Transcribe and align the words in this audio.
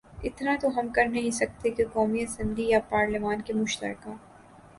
اتنا 0.23 0.55
تو 0.61 0.67
ہم 0.77 0.87
کرنہیں 0.95 1.29
سکتے 1.31 1.69
کہ 1.69 1.83
قومی 1.93 2.23
اسمبلی 2.23 2.67
یا 2.69 2.79
پارلیمان 2.89 3.41
کے 3.41 3.53
مشترکہ 3.53 4.15